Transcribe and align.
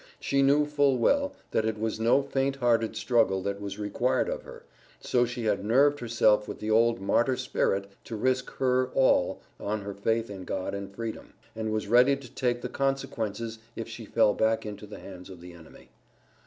She 0.19 0.41
knew 0.41 0.65
full 0.65 0.97
well, 0.97 1.33
that 1.51 1.63
it 1.63 1.77
was 1.77 1.99
no 1.99 2.23
faint 2.23 2.55
hearted 2.55 2.95
struggle 2.95 3.43
that 3.43 3.61
was 3.61 3.77
required 3.77 4.29
of 4.29 4.41
her, 4.41 4.63
so 4.99 5.25
she 5.27 5.43
had 5.43 5.63
nerved 5.63 5.99
herself 5.99 6.47
with 6.47 6.57
the 6.59 6.71
old 6.71 6.99
martyr 6.99 7.37
spirit 7.37 7.85
to 8.05 8.15
risk 8.15 8.49
her 8.57 8.89
all 8.95 9.43
on 9.59 9.81
her 9.81 9.93
faith 9.93 10.31
in 10.31 10.43
God 10.43 10.73
and 10.73 10.91
Freedom, 10.91 11.33
and 11.55 11.71
was 11.71 11.87
ready 11.87 12.15
to 12.15 12.31
take 12.31 12.63
the 12.63 12.67
consequences 12.67 13.59
if 13.75 13.87
she 13.87 14.05
fell 14.05 14.33
back 14.33 14.65
into 14.65 14.87
the 14.87 14.97
hands 14.97 15.29
of 15.29 15.39
the 15.39 15.53
enemy. 15.53 15.91